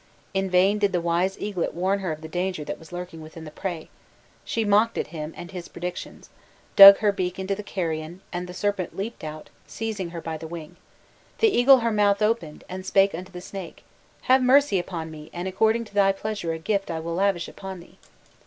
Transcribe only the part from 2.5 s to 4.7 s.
that was lurking within the prey; she